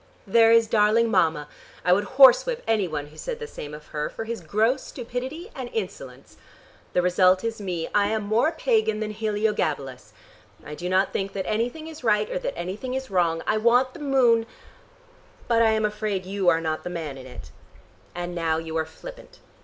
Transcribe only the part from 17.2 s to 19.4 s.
it." "And now you are flippant."